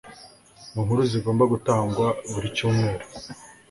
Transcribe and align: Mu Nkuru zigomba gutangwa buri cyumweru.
Mu 0.73 0.79
Nkuru 0.85 1.01
zigomba 1.11 1.43
gutangwa 1.53 2.07
buri 2.31 2.47
cyumweru. 2.55 3.05